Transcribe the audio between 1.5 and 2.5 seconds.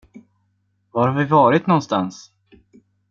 nånstans?